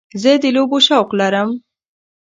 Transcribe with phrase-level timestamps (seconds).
[0.21, 1.49] زه د لوبو شوق لرم.